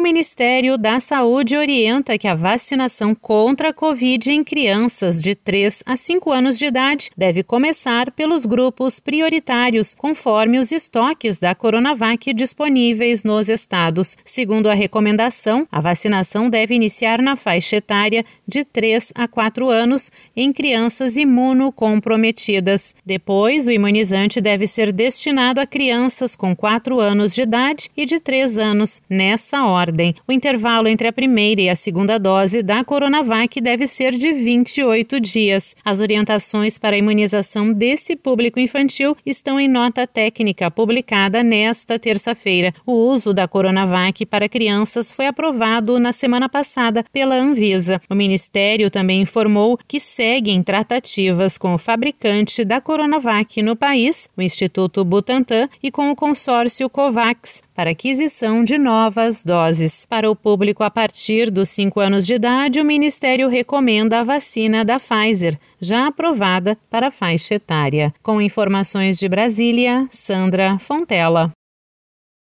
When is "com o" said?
51.58-51.78, 55.90-56.16